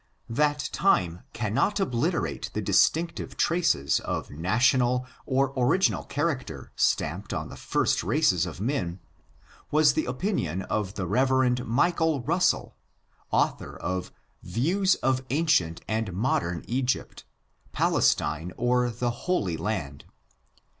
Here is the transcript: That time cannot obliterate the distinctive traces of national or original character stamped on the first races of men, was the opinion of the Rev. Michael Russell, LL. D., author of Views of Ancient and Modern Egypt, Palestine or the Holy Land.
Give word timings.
That 0.31 0.67
time 0.73 1.21
cannot 1.31 1.79
obliterate 1.79 2.49
the 2.55 2.61
distinctive 2.63 3.37
traces 3.37 3.99
of 3.99 4.31
national 4.31 5.05
or 5.27 5.53
original 5.55 6.05
character 6.05 6.71
stamped 6.75 7.35
on 7.35 7.49
the 7.49 7.55
first 7.55 8.03
races 8.03 8.47
of 8.47 8.59
men, 8.59 8.99
was 9.69 9.93
the 9.93 10.05
opinion 10.05 10.63
of 10.63 10.95
the 10.95 11.05
Rev. 11.05 11.67
Michael 11.67 12.21
Russell, 12.21 12.75
LL. 13.31 13.37
D., 13.37 13.37
author 13.43 13.77
of 13.77 14.11
Views 14.41 14.95
of 15.03 15.21
Ancient 15.29 15.81
and 15.87 16.11
Modern 16.13 16.65
Egypt, 16.67 17.23
Palestine 17.71 18.51
or 18.57 18.89
the 18.89 19.11
Holy 19.11 19.55
Land. 19.55 20.05